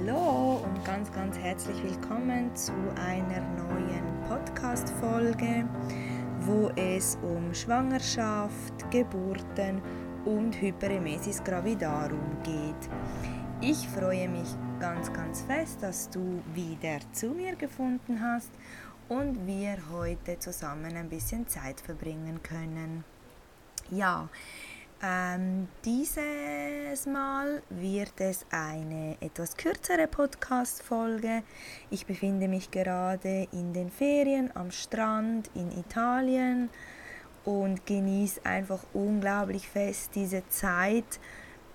Hallo 0.00 0.60
und 0.64 0.84
ganz, 0.84 1.12
ganz 1.12 1.38
herzlich 1.38 1.82
willkommen 1.82 2.54
zu 2.56 2.72
einer 2.96 3.40
neuen 3.56 4.20
Podcast-Folge, 4.28 5.68
wo 6.40 6.70
es 6.76 7.16
um 7.22 7.54
Schwangerschaft, 7.54 8.90
Geburten 8.90 9.80
und 10.24 10.60
Hyperemesis 10.60 11.42
gravidarum 11.44 12.36
geht. 12.42 12.90
Ich 13.60 13.86
freue 13.88 14.28
mich 14.28 14.48
ganz, 14.80 15.12
ganz 15.12 15.42
fest, 15.42 15.82
dass 15.82 16.10
du 16.10 16.42
wieder 16.54 16.98
zu 17.12 17.28
mir 17.28 17.54
gefunden 17.54 18.20
hast 18.20 18.50
und 19.08 19.46
wir 19.46 19.76
heute 19.92 20.38
zusammen 20.38 20.96
ein 20.96 21.08
bisschen 21.08 21.46
Zeit 21.46 21.80
verbringen 21.80 22.42
können. 22.42 23.04
Ja, 23.90 24.28
ähm, 25.04 25.68
dieses 25.84 27.04
Mal 27.06 27.62
wird 27.68 28.20
es 28.20 28.46
eine 28.50 29.16
etwas 29.20 29.56
kürzere 29.56 30.08
Podcast-Folge. 30.08 31.42
Ich 31.90 32.06
befinde 32.06 32.48
mich 32.48 32.70
gerade 32.70 33.48
in 33.52 33.74
den 33.74 33.90
Ferien 33.90 34.50
am 34.54 34.70
Strand 34.70 35.50
in 35.54 35.70
Italien 35.78 36.70
und 37.44 37.84
genieße 37.84 38.46
einfach 38.46 38.80
unglaublich 38.94 39.68
fest 39.68 40.12
diese 40.14 40.48
Zeit. 40.48 41.20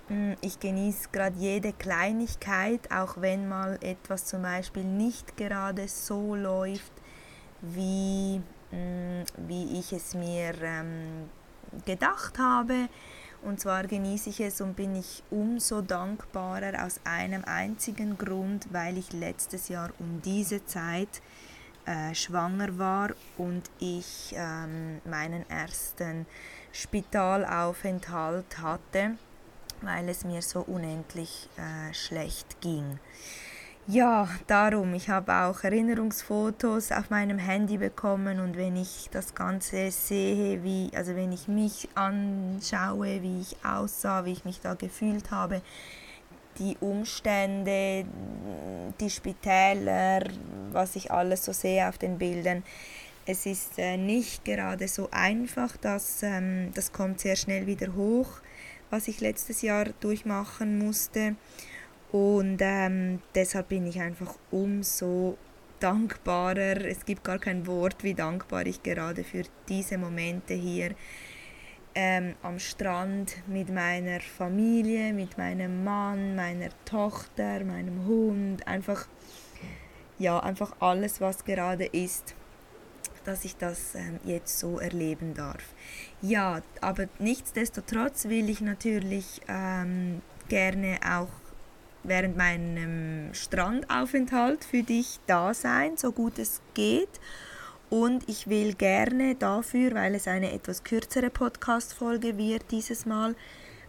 Hm, 0.08 0.36
ich 0.41 0.59
genieße 0.59 1.09
gerade 1.11 1.38
jede 1.38 1.73
Kleinigkeit, 1.73 2.91
auch 2.91 3.22
wenn 3.22 3.48
mal 3.48 3.77
etwas 3.81 4.25
zum 4.25 4.41
Beispiel 4.41 4.86
nicht 4.86 5.38
gerade 5.38 5.88
so 5.88 6.34
läuft, 6.34 6.94
wie, 7.61 8.41
hm, 8.72 9.23
wie 9.48 9.80
ich 9.80 9.94
es 9.94 10.16
mir 10.16 10.55
ähm, 10.64 11.30
gedacht 11.86 12.39
habe. 12.39 12.89
Und 13.41 13.59
zwar 13.59 13.88
genieße 13.88 14.29
ich 14.29 14.41
es 14.41 14.59
und 14.59 14.75
bin 14.75 14.95
ich 14.95 15.23
umso 15.31 15.81
dankbarer 15.81 16.85
aus 16.85 16.99
einem 17.05 17.43
einzigen 17.45 18.17
Grund, 18.17 18.67
weil 18.71 18.97
ich 18.97 19.13
letztes 19.13 19.70
Jahr 19.70 19.91
um 19.99 20.21
diese 20.21 20.66
Zeit 20.66 21.22
äh, 21.86 22.14
schwanger 22.14 22.77
war 22.77 23.11
und 23.38 23.64
ich 23.80 24.36
ähm, 24.36 25.02
meinen 25.05 25.49
ersten 25.49 26.25
Spitalaufenthalt 26.72 28.59
hatte, 28.59 29.17
weil 29.81 30.09
es 30.09 30.25
mir 30.25 30.42
so 30.42 30.59
unendlich 30.61 31.49
äh, 31.58 31.94
schlecht 31.94 32.61
ging. 32.61 32.99
Ja, 33.88 34.30
darum, 34.45 34.94
ich 34.94 35.09
habe 35.09 35.33
auch 35.33 35.63
Erinnerungsfotos 35.63 36.91
auf 36.91 37.09
meinem 37.09 37.39
Handy 37.39 37.80
bekommen 37.80 38.39
und 38.39 38.55
wenn 38.55 38.75
ich 38.75 39.09
das 39.11 39.33
Ganze 39.33 39.89
sehe, 39.89 40.63
wie, 40.63 40.91
also 40.95 41.16
wenn 41.16 41.31
ich 41.31 41.47
mich 41.47 41.89
anschaue, 41.95 43.23
wie 43.23 43.41
ich 43.41 43.58
aussah, 43.66 44.25
wie 44.25 44.33
ich 44.33 44.45
mich 44.45 44.61
da 44.61 44.75
gefühlt 44.75 45.31
habe, 45.31 45.63
die 46.59 46.77
Umstände, 46.81 48.05
die 48.99 49.09
Spitäler, 49.09 50.23
was 50.71 50.95
ich 50.95 51.11
alles 51.11 51.45
so 51.45 51.53
sehe 51.53 51.88
auf 51.88 51.97
den 51.97 52.19
Bildern, 52.19 52.64
es 53.25 53.45
ist 53.45 53.77
äh, 53.77 53.97
nicht 53.97 54.45
gerade 54.45 54.88
so 54.88 55.09
einfach, 55.11 55.77
das, 55.77 56.21
ähm, 56.23 56.71
das 56.73 56.91
kommt 56.91 57.19
sehr 57.21 57.36
schnell 57.36 57.66
wieder 57.66 57.95
hoch, 57.95 58.39
was 58.89 59.08
ich 59.08 59.21
letztes 59.21 59.61
Jahr 59.61 59.86
durchmachen 59.99 60.80
musste. 60.80 61.36
Und 62.11 62.57
ähm, 62.61 63.21
deshalb 63.35 63.69
bin 63.69 63.85
ich 63.85 63.99
einfach 64.02 64.35
umso 64.52 65.38
dankbarer. 65.79 66.85
Es 66.85 67.05
gibt 67.05 67.23
gar 67.23 67.39
kein 67.39 67.67
Wort, 67.67 68.03
wie 68.03 68.13
dankbar 68.13 68.65
ich 68.65 68.81
gerade 68.83 69.23
für 69.23 69.43
diese 69.67 69.97
Momente 69.97 70.53
hier 70.53 70.91
ähm, 71.95 72.35
am 72.41 72.59
Strand 72.59 73.37
mit 73.47 73.69
meiner 73.69 74.19
Familie, 74.19 75.13
mit 75.13 75.37
meinem 75.37 75.83
Mann, 75.83 76.35
meiner 76.35 76.69
Tochter, 76.85 77.63
meinem 77.63 78.05
Hund, 78.05 78.67
einfach 78.67 79.07
ja, 80.19 80.39
einfach 80.39 80.73
alles, 80.81 81.21
was 81.21 81.45
gerade 81.45 81.85
ist, 81.85 82.35
dass 83.23 83.45
ich 83.45 83.55
das 83.55 83.95
ähm, 83.95 84.19
jetzt 84.25 84.59
so 84.59 84.77
erleben 84.80 85.33
darf. 85.33 85.64
Ja, 86.21 86.61
aber 86.81 87.08
nichtsdestotrotz 87.19 88.25
will 88.25 88.49
ich 88.49 88.61
natürlich 88.61 89.42
ähm, 89.48 90.21
gerne 90.49 90.99
auch 91.05 91.30
während 92.04 92.37
meinem 92.37 93.33
Strandaufenthalt 93.33 94.64
für 94.64 94.83
dich 94.83 95.20
da 95.27 95.54
sein, 95.54 95.98
so 95.98 96.11
gut 96.11 96.39
es 96.39 96.61
geht. 96.73 97.20
Und 97.89 98.27
ich 98.30 98.48
will 98.48 98.73
gerne 98.76 99.36
dafür, 99.36 99.95
weil 99.95 100.14
es 100.15 100.27
eine 100.27 100.52
etwas 100.52 100.83
kürzere 100.83 101.30
Podcast-Folge 101.30 102.37
wird 102.37 102.65
dieses 102.71 103.05
Mal, 103.05 103.36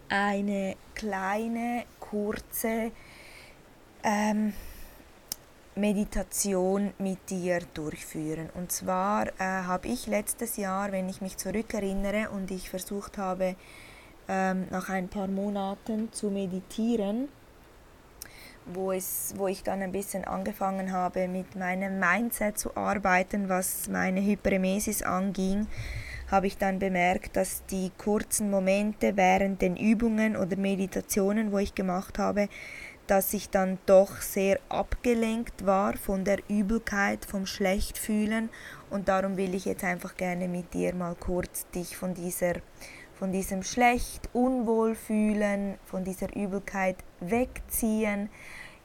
eine 0.09 0.75
kleine, 0.95 1.85
kurze 1.99 2.91
ähm, 4.03 4.53
Meditation 5.75 6.93
mit 6.97 7.29
dir 7.29 7.59
durchführen. 7.73 8.49
Und 8.55 8.71
zwar 8.71 9.27
äh, 9.27 9.31
habe 9.39 9.87
ich 9.87 10.07
letztes 10.07 10.57
Jahr, 10.57 10.91
wenn 10.91 11.07
ich 11.07 11.21
mich 11.21 11.37
zurückerinnere 11.37 12.29
und 12.29 12.51
ich 12.51 12.69
versucht 12.69 13.17
habe, 13.17 13.55
ähm, 14.27 14.67
nach 14.69 14.89
ein 14.89 15.07
paar 15.07 15.27
Monaten 15.27 16.11
zu 16.11 16.29
meditieren, 16.29 17.29
wo, 18.73 18.91
es, 18.91 19.33
wo 19.37 19.47
ich 19.47 19.63
dann 19.63 19.81
ein 19.81 19.91
bisschen 19.91 20.25
angefangen 20.25 20.91
habe, 20.91 21.27
mit 21.27 21.55
meinem 21.55 21.99
Mindset 21.99 22.57
zu 22.57 22.75
arbeiten, 22.75 23.49
was 23.49 23.87
meine 23.89 24.21
Hyperemesis 24.21 25.03
anging, 25.03 25.67
habe 26.29 26.47
ich 26.47 26.57
dann 26.57 26.79
bemerkt, 26.79 27.35
dass 27.35 27.65
die 27.65 27.91
kurzen 27.97 28.49
Momente 28.49 29.17
während 29.17 29.61
den 29.61 29.75
Übungen 29.75 30.37
oder 30.37 30.55
Meditationen, 30.55 31.51
wo 31.51 31.57
ich 31.57 31.75
gemacht 31.75 32.17
habe, 32.17 32.47
dass 33.07 33.33
ich 33.33 33.49
dann 33.49 33.77
doch 33.85 34.21
sehr 34.21 34.57
abgelenkt 34.69 35.65
war 35.65 35.97
von 35.97 36.23
der 36.23 36.37
Übelkeit, 36.47 37.25
vom 37.25 37.45
Schlechtfühlen. 37.45 38.49
Und 38.89 39.09
darum 39.09 39.35
will 39.35 39.53
ich 39.53 39.65
jetzt 39.65 39.83
einfach 39.83 40.15
gerne 40.15 40.47
mit 40.47 40.73
dir 40.73 40.95
mal 40.95 41.15
kurz 41.15 41.67
dich 41.71 41.97
von 41.97 42.13
dieser 42.13 42.53
von 43.21 43.31
diesem 43.31 43.61
schlecht, 43.61 44.29
Unwohlfühlen, 44.33 45.75
von 45.85 46.03
dieser 46.03 46.35
Übelkeit 46.35 46.95
wegziehen 47.19 48.31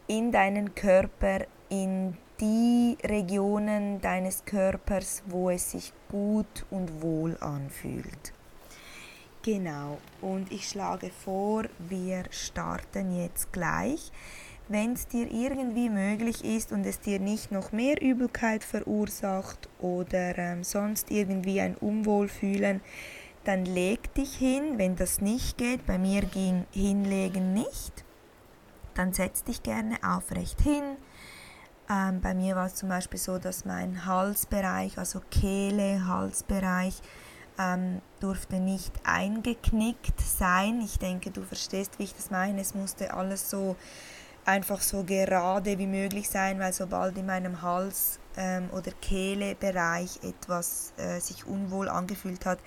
in 0.09 0.31
deinen 0.31 0.75
Körper, 0.75 1.47
in 1.71 2.19
die 2.39 2.99
Regionen 3.03 4.03
deines 4.03 4.45
Körpers, 4.45 5.23
wo 5.25 5.49
es 5.49 5.71
sich 5.71 5.91
gut 6.11 6.67
und 6.71 7.01
wohl 7.01 7.39
anfühlt. 7.41 8.35
Genau, 9.43 9.97
und 10.21 10.53
ich 10.53 10.69
schlage 10.69 11.09
vor, 11.09 11.63
wir 11.79 12.25
starten 12.29 13.19
jetzt 13.19 13.55
gleich. 13.55 14.13
Wenn 14.69 14.93
es 14.93 15.07
dir 15.07 15.33
irgendwie 15.33 15.89
möglich 15.89 16.45
ist 16.45 16.73
und 16.73 16.85
es 16.85 17.01
dir 17.01 17.21
nicht 17.21 17.53
noch 17.53 17.73
mehr 17.73 18.03
Übelkeit 18.03 18.65
verursacht 18.65 19.71
oder 19.81 20.37
ähm, 20.37 20.63
sonst 20.63 21.11
irgendwie 21.11 21.61
ein 21.61 21.77
Unwohlfühlen, 21.77 22.83
dann 23.47 23.65
leg 23.65 24.13
dich 24.15 24.35
hin, 24.37 24.77
wenn 24.77 24.97
das 24.97 25.21
nicht 25.21 25.59
geht. 25.59 25.87
Bei 25.87 25.99
mir 25.99 26.23
ging 26.23 26.67
hinlegen 26.73 27.55
nicht. 27.55 28.05
Dann 28.95 29.13
setz 29.13 29.45
dich 29.45 29.63
gerne 29.63 29.97
aufrecht 30.03 30.61
hin. 30.61 30.97
Ähm, 31.89 32.21
bei 32.21 32.35
mir 32.35 32.57
war 32.57 32.67
es 32.67 32.75
zum 32.75 32.89
Beispiel 32.89 33.21
so, 33.21 33.39
dass 33.39 33.65
mein 33.65 34.07
Halsbereich, 34.07 34.99
also 34.99 35.21
Kehle, 35.31 36.07
Halsbereich, 36.07 37.01
ähm, 37.59 38.01
durfte 38.21 38.57
nicht 38.57 38.93
eingeknickt 39.05 40.21
sein. 40.21 40.81
Ich 40.81 40.99
denke, 40.99 41.31
du 41.31 41.43
verstehst, 41.43 41.99
wie 41.99 42.05
ich 42.05 42.15
das 42.15 42.31
meine. 42.31 42.61
Es 42.61 42.75
musste 42.75 43.15
alles 43.15 43.49
so 43.49 43.77
einfach 44.45 44.81
so 44.81 45.05
gerade 45.05 45.79
wie 45.79 45.87
möglich 45.87 46.29
sein, 46.29 46.59
weil 46.59 46.73
sobald 46.73 47.17
in 47.19 47.27
meinem 47.27 47.63
Hals 47.63 48.19
ähm, 48.37 48.69
oder 48.73 48.93
Kehlebereich 49.01 50.21
etwas 50.23 50.93
äh, 50.97 51.21
sich 51.21 51.47
unwohl 51.47 51.89
angefühlt 51.89 52.47
hat, 52.47 52.59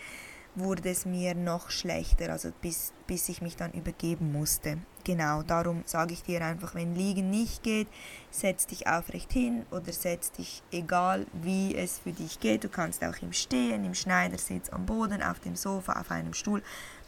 wurde 0.56 0.90
es 0.90 1.06
mir 1.06 1.36
noch 1.36 1.70
schlechter, 1.70 2.32
also 2.32 2.52
bis, 2.62 2.94
bis 3.08 3.30
ich 3.30 3.42
mich 3.42 3.56
dann 3.56 3.72
übergeben 3.72 4.32
musste. 4.32 4.78
Genau, 5.06 5.42
darum 5.44 5.84
sage 5.86 6.14
ich 6.14 6.24
dir 6.24 6.44
einfach, 6.44 6.76
wenn 6.76 6.96
Liegen 6.96 7.30
nicht 7.30 7.64
geht, 7.64 7.88
setz 8.32 8.68
dich 8.68 8.88
aufrecht 8.88 9.32
hin 9.32 9.66
oder 9.72 9.92
setz 9.94 10.32
dich, 10.32 10.62
egal 10.72 11.26
wie 11.34 11.76
es 11.76 12.00
für 12.00 12.12
dich 12.12 12.40
geht, 12.40 12.64
du 12.64 12.70
kannst 12.70 13.04
auch 13.04 13.16
im 13.22 13.34
Stehen, 13.34 13.86
im 13.86 13.96
Schneidersitz, 13.96 14.70
am 14.70 14.86
Boden, 14.86 15.24
auf 15.24 15.40
dem 15.40 15.56
Sofa, 15.56 15.94
auf 16.00 16.12
einem 16.12 16.34
Stuhl, 16.34 16.62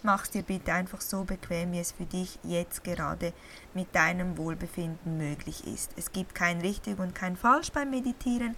mach 0.04 0.24
es 0.24 0.31
dir 0.31 0.44
bitte 0.44 0.74
einfach 0.74 1.01
so 1.01 1.25
bequem, 1.25 1.74
wie 1.74 1.80
es 1.80 1.92
für 1.92 2.06
dich 2.06 2.39
jetzt 2.44 2.83
gerade 2.83 3.33
mit 3.74 3.94
deinem 3.94 4.38
Wohlbefinden 4.38 5.18
möglich 5.18 5.68
ist. 5.68 5.92
Es 5.98 6.12
gibt 6.12 6.33
kein 6.33 6.62
richtig 6.62 6.98
und 6.98 7.13
kein 7.13 7.36
falsch 7.36 7.71
beim 7.71 7.89
Meditieren, 7.92 8.56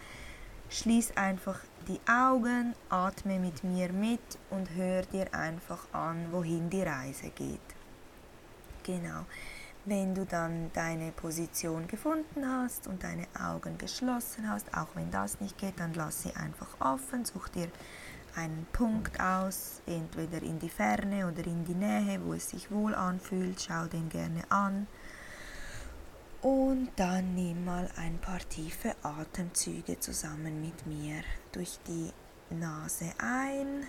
Schließ 0.74 1.18
einfach 1.18 1.60
die 1.88 2.00
Augen, 2.09 2.75
atme 2.89 3.39
mit 3.39 3.63
mir 3.63 3.91
mit 3.91 4.39
und 4.50 4.69
hör 4.75 5.01
dir 5.03 5.33
einfach 5.33 5.88
an, 5.94 6.27
wohin 6.31 6.69
die 6.69 6.81
Reise 6.81 7.30
geht. 7.30 7.59
Genau. 8.83 9.25
Wenn 9.85 10.15
du 10.15 10.25
dann 10.25 10.71
deine 10.74 11.12
Position 11.12 11.88
gefunden 11.88 12.47
hast 12.47 12.88
und 12.88 13.03
deine 13.03 13.27
Augen 13.38 13.77
geschlossen 13.77 14.50
hast, 14.50 14.74
auch 14.74 14.95
wenn 14.95 15.12
das 15.12 15.41
nicht 15.41 15.57
geht, 15.57 15.80
dann 15.80 15.94
lass 15.94 16.24
sie 16.24 16.33
einfach 16.35 16.80
offen, 16.80 17.25
such 17.25 17.50
dir 17.50 17.68
einen 18.35 18.65
Punkt 18.71 19.19
aus, 19.19 19.81
entweder 19.85 20.41
in 20.41 20.59
die 20.59 20.69
Ferne 20.69 21.27
oder 21.27 21.45
in 21.45 21.65
die 21.65 21.75
Nähe, 21.75 22.19
wo 22.24 22.33
es 22.33 22.50
sich 22.50 22.71
wohl 22.71 22.95
anfühlt, 22.95 23.62
schau 23.62 23.85
den 23.85 24.09
gerne 24.09 24.44
an 24.50 24.88
Und 26.44 26.90
dann 26.98 27.36
nimm 27.36 27.63
mal 27.63 27.90
ein 27.95 28.19
paar 28.19 28.40
tiefe 28.50 28.94
Atemzüge 29.01 29.98
zusammen 30.01 30.60
mit 30.60 30.86
mir 30.86 31.24
durch 31.54 31.80
die 31.88 32.12
Nase 32.54 33.13
ein. 33.18 33.88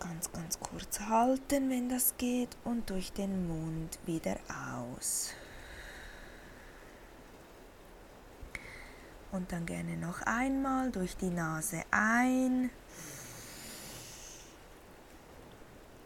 Ganz, 0.00 0.32
ganz 0.32 0.58
kurz 0.58 0.98
halten, 0.98 1.70
wenn 1.70 1.88
das 1.88 2.16
geht, 2.16 2.56
und 2.64 2.90
durch 2.90 3.12
den 3.12 3.46
Mund 3.46 4.00
wieder 4.04 4.36
aus. 4.74 5.30
Und 9.30 9.52
dann 9.52 9.64
gerne 9.64 9.96
noch 9.96 10.22
einmal 10.22 10.90
durch 10.90 11.16
die 11.16 11.30
Nase 11.30 11.84
ein. 11.92 12.70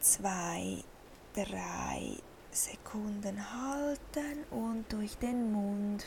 Zwei, 0.00 0.84
drei 1.32 2.18
Sekunden 2.52 3.38
halten 3.52 4.44
und 4.50 4.92
durch 4.92 5.16
den 5.18 5.52
Mund 5.52 6.04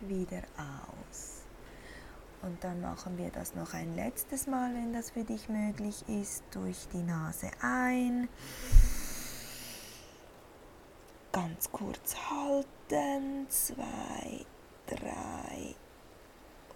wieder 0.00 0.42
aus. 0.56 1.42
Und 2.42 2.62
dann 2.62 2.80
machen 2.80 3.18
wir 3.18 3.30
das 3.30 3.54
noch 3.54 3.74
ein 3.74 3.94
letztes 3.96 4.46
Mal, 4.46 4.72
wenn 4.74 4.92
das 4.92 5.10
für 5.10 5.24
dich 5.24 5.48
möglich 5.48 6.04
ist, 6.08 6.44
durch 6.52 6.88
die 6.92 7.02
Nase 7.02 7.50
ein. 7.60 8.28
Ganz 11.32 11.70
kurz 11.70 12.16
halten. 12.30 13.46
Zwei, 13.48 14.46
drei 14.86 15.74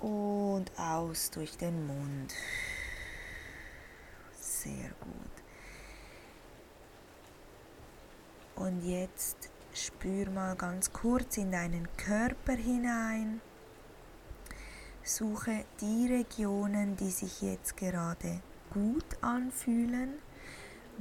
und 0.00 0.70
aus 0.78 1.30
durch 1.30 1.56
den 1.56 1.86
Mund. 1.86 2.34
Sehr 4.40 4.90
gut. 5.00 5.29
Und 8.60 8.82
jetzt 8.82 9.50
spür 9.74 10.30
mal 10.30 10.54
ganz 10.54 10.92
kurz 10.92 11.36
in 11.36 11.50
deinen 11.50 11.88
Körper 11.96 12.52
hinein. 12.52 13.40
Suche 15.02 15.64
die 15.80 16.06
Regionen, 16.06 16.96
die 16.96 17.10
sich 17.10 17.42
jetzt 17.42 17.76
gerade 17.76 18.40
gut 18.72 19.06
anfühlen 19.22 20.14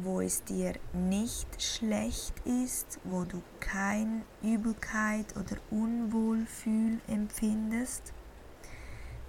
wo 0.01 0.21
es 0.21 0.43
dir 0.45 0.73
nicht 0.93 1.61
schlecht 1.61 2.33
ist, 2.45 2.99
wo 3.03 3.25
du 3.25 3.41
kein 3.59 4.23
Übelkeit 4.41 5.35
oder 5.35 5.57
Unwohlfühl 5.71 6.99
empfindest. 7.07 8.13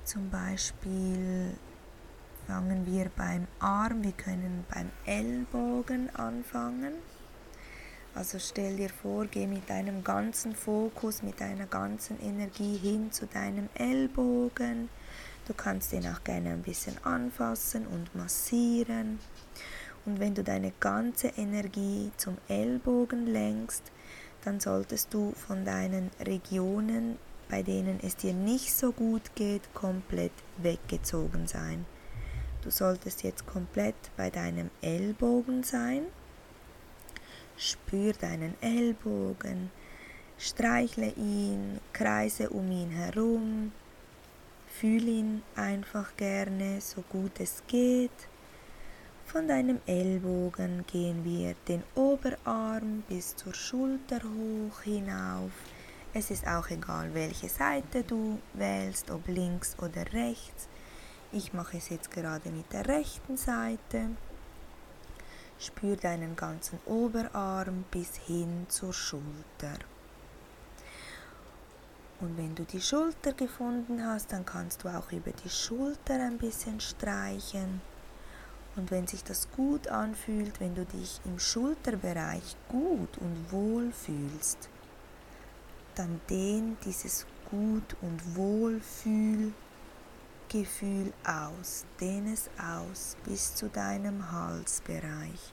Zum 0.04 0.30
Beispiel 0.30 1.56
fangen 2.46 2.86
wir 2.86 3.10
beim 3.16 3.48
Arm, 3.58 4.04
wir 4.04 4.12
können 4.12 4.64
beim 4.72 4.90
Ellbogen 5.06 6.14
anfangen. 6.14 6.94
Also 8.14 8.38
stell 8.38 8.76
dir 8.76 8.90
vor, 8.90 9.26
geh 9.26 9.46
mit 9.46 9.70
deinem 9.70 10.02
ganzen 10.02 10.54
Fokus, 10.54 11.22
mit 11.22 11.40
deiner 11.40 11.66
ganzen 11.66 12.20
Energie 12.20 12.76
hin 12.76 13.12
zu 13.12 13.26
deinem 13.26 13.68
Ellbogen. 13.74 14.88
Du 15.46 15.54
kannst 15.54 15.92
den 15.92 16.06
auch 16.06 16.22
gerne 16.24 16.50
ein 16.50 16.62
bisschen 16.62 16.96
anfassen 17.04 17.86
und 17.86 18.14
massieren. 18.14 19.20
Und 20.06 20.18
wenn 20.18 20.34
du 20.34 20.42
deine 20.42 20.72
ganze 20.80 21.28
Energie 21.28 22.10
zum 22.16 22.36
Ellbogen 22.48 23.26
lenkst, 23.26 23.92
dann 24.44 24.58
solltest 24.58 25.12
du 25.14 25.32
von 25.32 25.64
deinen 25.64 26.10
Regionen, 26.20 27.18
bei 27.48 27.62
denen 27.62 28.00
es 28.02 28.16
dir 28.16 28.32
nicht 28.32 28.72
so 28.72 28.92
gut 28.92 29.34
geht, 29.34 29.74
komplett 29.74 30.32
weggezogen 30.56 31.46
sein. 31.46 31.84
Du 32.62 32.70
solltest 32.70 33.22
jetzt 33.22 33.46
komplett 33.46 33.96
bei 34.16 34.30
deinem 34.30 34.70
Ellbogen 34.82 35.62
sein. 35.62 36.02
Spür 37.62 38.14
deinen 38.14 38.54
Ellbogen, 38.62 39.70
streichle 40.38 41.12
ihn, 41.12 41.78
kreise 41.92 42.48
um 42.48 42.72
ihn 42.72 42.88
herum, 42.88 43.72
fühl 44.66 45.06
ihn 45.06 45.42
einfach 45.56 46.16
gerne, 46.16 46.80
so 46.80 47.02
gut 47.02 47.38
es 47.38 47.62
geht. 47.66 48.28
Von 49.26 49.46
deinem 49.46 49.78
Ellbogen 49.84 50.86
gehen 50.86 51.22
wir 51.22 51.54
den 51.68 51.82
Oberarm 51.96 53.02
bis 53.10 53.36
zur 53.36 53.52
Schulter 53.52 54.22
hoch 54.22 54.80
hinauf. 54.80 55.52
Es 56.14 56.30
ist 56.30 56.46
auch 56.46 56.70
egal, 56.70 57.12
welche 57.12 57.50
Seite 57.50 58.04
du 58.04 58.38
wählst, 58.54 59.10
ob 59.10 59.28
links 59.28 59.76
oder 59.78 60.10
rechts. 60.14 60.66
Ich 61.30 61.52
mache 61.52 61.76
es 61.76 61.90
jetzt 61.90 62.10
gerade 62.10 62.48
mit 62.48 62.72
der 62.72 62.88
rechten 62.88 63.36
Seite. 63.36 64.08
Spür 65.60 65.96
deinen 65.96 66.36
ganzen 66.36 66.78
Oberarm 66.86 67.84
bis 67.90 68.16
hin 68.16 68.64
zur 68.68 68.94
Schulter. 68.94 69.78
Und 72.20 72.36
wenn 72.38 72.54
du 72.54 72.64
die 72.64 72.80
Schulter 72.80 73.34
gefunden 73.34 74.04
hast, 74.04 74.32
dann 74.32 74.46
kannst 74.46 74.82
du 74.84 74.88
auch 74.88 75.12
über 75.12 75.32
die 75.32 75.50
Schulter 75.50 76.14
ein 76.14 76.38
bisschen 76.38 76.80
streichen. 76.80 77.82
Und 78.74 78.90
wenn 78.90 79.06
sich 79.06 79.22
das 79.22 79.50
gut 79.52 79.88
anfühlt, 79.88 80.60
wenn 80.60 80.74
du 80.74 80.86
dich 80.86 81.20
im 81.26 81.38
Schulterbereich 81.38 82.56
gut 82.68 83.18
und 83.18 83.52
wohl 83.52 83.92
fühlst, 83.92 84.70
dann 85.94 86.22
dehn 86.30 86.78
dieses 86.86 87.26
Gut 87.50 87.96
und 88.00 88.36
Wohlfühlgefühl 90.50 91.12
aus. 91.24 91.84
Dehn 92.00 92.32
es 92.32 92.50
aus 92.58 93.16
bis 93.24 93.54
zu 93.54 93.68
deinem 93.68 94.30
Halsbereich. 94.32 95.52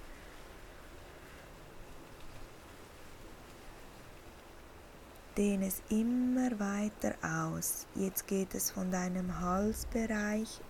Dehn 5.37 5.61
es 5.61 5.81
immer 5.89 6.59
weiter 6.59 7.15
aus. 7.21 7.85
Jetzt 7.95 8.27
geht 8.27 8.55
es 8.55 8.71
von 8.71 8.89
deinem 8.89 9.39
Halsbereich 9.39 10.61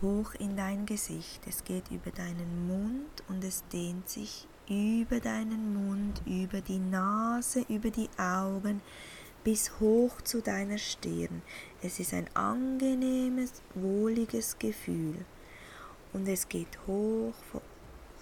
hoch 0.00 0.34
in 0.34 0.56
dein 0.56 0.86
Gesicht. 0.86 1.40
Es 1.48 1.64
geht 1.64 1.90
über 1.90 2.10
deinen 2.10 2.68
Mund 2.68 3.24
und 3.28 3.42
es 3.42 3.64
dehnt 3.72 4.08
sich 4.08 4.46
über 4.68 5.20
deinen 5.20 5.74
Mund, 5.74 6.22
über 6.26 6.60
die 6.60 6.78
Nase, 6.78 7.64
über 7.68 7.90
die 7.90 8.08
Augen 8.18 8.80
bis 9.46 9.78
hoch 9.78 10.20
zu 10.22 10.42
deiner 10.42 10.76
Stirn. 10.76 11.40
Es 11.80 12.00
ist 12.00 12.12
ein 12.12 12.26
angenehmes, 12.34 13.62
wohliges 13.76 14.58
Gefühl. 14.58 15.24
Und 16.12 16.26
es 16.26 16.48
geht 16.48 16.76
hoch 16.88 17.32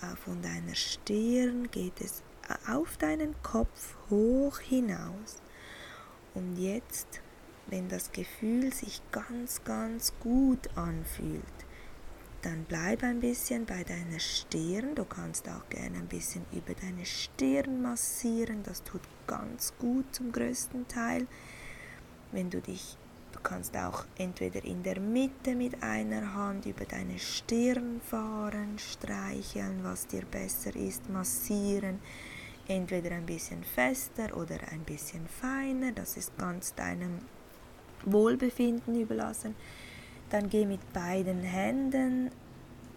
äh, 0.02 0.16
von 0.16 0.42
deiner 0.42 0.74
Stirn, 0.74 1.70
geht 1.70 1.98
es 2.02 2.22
auf 2.68 2.98
deinen 2.98 3.34
Kopf 3.42 3.96
hoch 4.10 4.58
hinaus. 4.58 5.40
Und 6.34 6.58
jetzt, 6.58 7.22
wenn 7.68 7.88
das 7.88 8.12
Gefühl 8.12 8.70
sich 8.74 9.00
ganz, 9.10 9.64
ganz 9.64 10.12
gut 10.20 10.76
anfühlt, 10.76 11.53
dann 12.44 12.64
bleib 12.68 13.02
ein 13.02 13.20
bisschen 13.20 13.64
bei 13.64 13.84
deiner 13.84 14.18
Stirn. 14.18 14.94
Du 14.94 15.04
kannst 15.04 15.48
auch 15.48 15.66
gerne 15.70 15.96
ein 15.96 16.08
bisschen 16.08 16.44
über 16.52 16.74
deine 16.74 17.06
Stirn 17.06 17.80
massieren. 17.80 18.62
Das 18.64 18.82
tut 18.82 19.00
ganz 19.26 19.72
gut 19.78 20.14
zum 20.14 20.30
größten 20.30 20.86
Teil. 20.86 21.26
Wenn 22.32 22.50
du 22.50 22.60
dich, 22.60 22.98
du 23.32 23.40
kannst 23.40 23.74
auch 23.76 24.04
entweder 24.18 24.62
in 24.62 24.82
der 24.82 25.00
Mitte 25.00 25.54
mit 25.54 25.82
einer 25.82 26.34
Hand 26.34 26.66
über 26.66 26.84
deine 26.84 27.18
Stirn 27.18 28.02
fahren, 28.02 28.78
streicheln, 28.78 29.82
was 29.82 30.06
dir 30.06 30.24
besser 30.26 30.76
ist, 30.76 31.08
massieren. 31.08 32.00
Entweder 32.68 33.12
ein 33.12 33.26
bisschen 33.26 33.64
fester 33.64 34.36
oder 34.36 34.58
ein 34.70 34.84
bisschen 34.84 35.26
feiner. 35.28 35.92
Das 35.92 36.18
ist 36.18 36.36
ganz 36.36 36.74
deinem 36.74 37.20
Wohlbefinden 38.04 39.00
überlassen. 39.00 39.54
Dann 40.34 40.50
geh 40.50 40.66
mit 40.66 40.92
beiden 40.92 41.44
Händen 41.44 42.28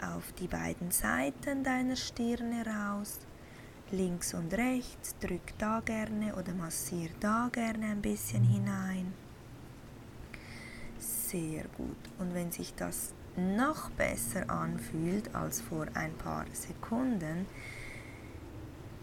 auf 0.02 0.34
die 0.40 0.48
beiden 0.48 0.90
Seiten 0.90 1.64
deiner 1.64 1.96
Stirne 1.96 2.66
raus, 2.66 3.20
links 3.92 4.34
und 4.34 4.52
rechts, 4.56 5.16
drück 5.20 5.56
da 5.60 5.84
gerne 5.86 6.36
oder 6.36 6.52
massier 6.56 7.10
da 7.20 7.48
gerne 7.52 7.92
ein 7.92 8.02
bisschen 8.02 8.44
hinein. 8.44 9.14
Sehr 10.98 11.66
gut. 11.78 11.96
Und 12.18 12.34
wenn 12.34 12.52
sich 12.52 12.74
das 12.74 13.14
noch 13.36 13.92
besser 13.92 14.50
anfühlt 14.50 15.36
als 15.36 15.62
vor 15.62 15.86
ein 15.94 16.16
paar 16.16 16.48
Sekunden, 16.54 17.46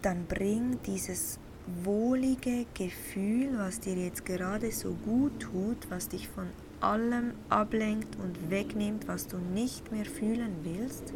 dann 0.03 0.27
bring 0.27 0.83
dieses 0.85 1.39
wohlige 1.85 2.67
Gefühl, 2.75 3.57
was 3.59 3.79
dir 3.79 3.95
jetzt 3.95 4.27
gerade 4.27 4.73
so 4.73 4.93
gut 5.05 5.39
tut, 5.39 5.89
was 5.89 6.09
dich 6.09 6.27
von 6.27 6.49
allem 6.85 7.33
ablenkt 7.49 8.17
und 8.23 8.51
wegnimmt, 8.51 9.09
was 9.09 9.27
du 9.27 9.39
nicht 9.39 9.91
mehr 9.91 10.05
fühlen 10.05 10.57
willst, 10.63 11.15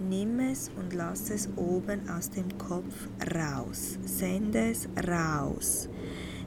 nimm 0.00 0.40
es 0.40 0.70
und 0.76 0.94
lass 0.94 1.30
es 1.30 1.48
oben 1.56 2.08
aus 2.08 2.30
dem 2.30 2.58
Kopf 2.58 3.08
raus. 3.34 3.98
Sende 4.04 4.70
es 4.70 4.88
raus. 5.06 5.88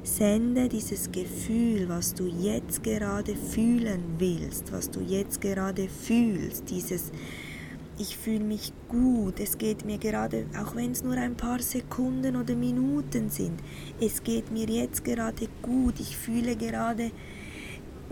Sende 0.03 0.67
dieses 0.67 1.09
Gefühl, 1.11 1.87
was 1.87 2.13
du 2.13 2.25
jetzt 2.25 2.83
gerade 2.83 3.35
fühlen 3.35 4.03
willst, 4.17 4.73
was 4.73 4.91
du 4.91 4.99
jetzt 4.99 5.39
gerade 5.39 5.87
fühlst, 5.87 6.69
dieses 6.69 7.11
ich 7.97 8.17
fühle 8.17 8.43
mich 8.43 8.73
gut, 8.89 9.39
es 9.39 9.59
geht 9.59 9.85
mir 9.85 9.99
gerade, 9.99 10.47
auch 10.59 10.75
wenn 10.75 10.91
es 10.91 11.03
nur 11.03 11.13
ein 11.13 11.35
paar 11.35 11.59
Sekunden 11.59 12.35
oder 12.35 12.55
Minuten 12.55 13.29
sind, 13.29 13.59
es 14.01 14.23
geht 14.23 14.51
mir 14.51 14.67
jetzt 14.67 15.05
gerade 15.05 15.47
gut, 15.61 15.99
ich 15.99 16.17
fühle 16.17 16.55
gerade 16.55 17.11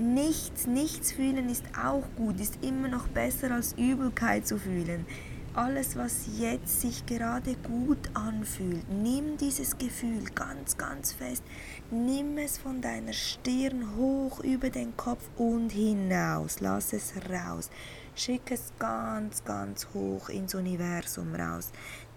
nichts, 0.01 0.67
nichts 0.67 1.11
fühlen 1.11 1.49
ist 1.49 1.63
auch 1.77 2.03
gut, 2.15 2.39
ist 2.39 2.63
immer 2.63 2.87
noch 2.87 3.07
besser 3.07 3.51
als 3.51 3.73
Übelkeit 3.73 4.47
zu 4.47 4.57
fühlen. 4.57 5.05
Alles, 5.53 5.97
was 5.97 6.27
jetzt 6.39 6.79
sich 6.79 7.05
gerade 7.05 7.55
gut 7.55 8.09
anfühlt, 8.13 8.89
nimm 8.89 9.35
dieses 9.37 9.77
Gefühl 9.77 10.23
ganz, 10.33 10.77
ganz 10.77 11.11
fest, 11.11 11.43
nimm 11.89 12.37
es 12.37 12.57
von 12.57 12.81
deiner 12.81 13.11
Stirn 13.11 13.97
hoch 13.97 14.39
über 14.39 14.69
den 14.69 14.95
Kopf 14.95 15.29
und 15.35 15.69
hinaus, 15.71 16.61
lass 16.61 16.93
es 16.93 17.13
raus. 17.29 17.69
Schick 18.15 18.49
es 18.49 18.71
ganz, 18.79 19.43
ganz 19.43 19.87
hoch 19.93 20.29
ins 20.29 20.55
Universum 20.55 21.35
raus. 21.35 21.71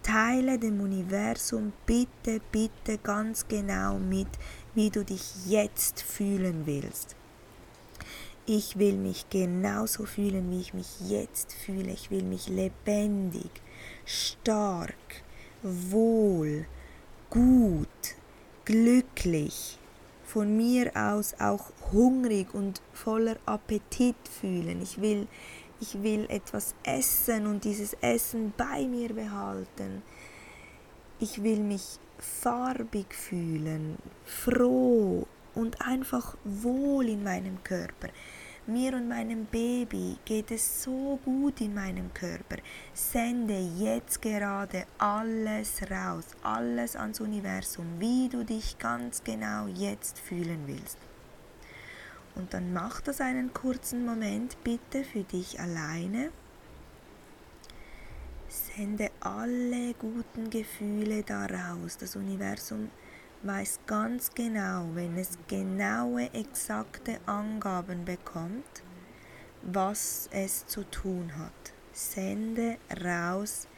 Teile 0.04 0.58
dem 0.58 0.80
Universum 0.80 1.72
bitte, 1.86 2.40
bitte 2.52 2.98
ganz 2.98 3.48
genau 3.48 3.98
mit, 3.98 4.28
wie 4.74 4.90
du 4.90 5.04
dich 5.04 5.46
jetzt 5.46 6.02
fühlen 6.02 6.66
willst. 6.66 7.16
Ich 8.46 8.78
will 8.78 8.96
mich 8.96 9.28
genauso 9.30 10.04
fühlen, 10.04 10.50
wie 10.50 10.60
ich 10.60 10.74
mich 10.74 11.00
jetzt 11.08 11.52
fühle. 11.52 11.92
Ich 11.92 12.10
will 12.10 12.22
mich 12.22 12.48
lebendig, 12.48 13.50
stark, 14.04 15.22
wohl, 15.62 16.66
gut, 17.30 17.88
glücklich, 18.66 19.78
von 20.24 20.56
mir 20.56 20.92
aus 20.94 21.34
auch 21.38 21.70
hungrig 21.92 22.52
und 22.52 22.82
voller 22.92 23.36
Appetit 23.46 24.16
fühlen. 24.28 24.82
Ich 24.82 25.00
will 25.00 25.26
ich 25.80 26.02
will 26.02 26.26
etwas 26.30 26.74
essen 26.82 27.46
und 27.46 27.64
dieses 27.64 27.94
Essen 27.94 28.54
bei 28.56 28.86
mir 28.86 29.12
behalten. 29.12 30.02
Ich 31.18 31.42
will 31.42 31.60
mich 31.60 31.98
farbig 32.18 33.14
fühlen, 33.14 33.98
froh 34.24 35.26
und 35.54 35.80
einfach 35.86 36.36
wohl 36.44 37.08
in 37.08 37.22
meinem 37.22 37.62
Körper. 37.62 38.08
Mir 38.66 38.94
und 38.94 39.08
meinem 39.08 39.44
Baby 39.44 40.16
geht 40.24 40.50
es 40.50 40.82
so 40.82 41.18
gut 41.22 41.60
in 41.60 41.74
meinem 41.74 42.14
Körper. 42.14 42.56
Sende 42.94 43.58
jetzt 43.58 44.22
gerade 44.22 44.86
alles 44.96 45.82
raus, 45.90 46.24
alles 46.42 46.96
ans 46.96 47.20
Universum, 47.20 47.84
wie 47.98 48.30
du 48.30 48.42
dich 48.42 48.78
ganz 48.78 49.22
genau 49.22 49.66
jetzt 49.66 50.18
fühlen 50.18 50.62
willst. 50.66 50.96
Und 52.36 52.54
dann 52.54 52.72
mach 52.72 53.02
das 53.02 53.20
einen 53.20 53.52
kurzen 53.52 54.06
Moment 54.06 54.56
bitte 54.64 55.04
für 55.04 55.24
dich 55.24 55.60
alleine. 55.60 56.30
Sende 58.48 59.10
alle 59.20 59.92
guten 59.92 60.48
Gefühle 60.48 61.22
daraus. 61.22 61.98
Das 61.98 62.16
Universum 62.16 62.90
weiß 63.44 63.80
ganz 63.86 64.30
genau, 64.34 64.88
wenn 64.94 65.18
es 65.18 65.38
genaue, 65.48 66.32
exakte 66.32 67.18
Angaben 67.26 68.04
bekommt, 68.04 68.82
was 69.62 70.28
es 70.32 70.66
zu 70.66 70.82
tun 70.90 71.36
hat. 71.36 71.52
Sende 71.92 72.78
raus, 73.04 73.68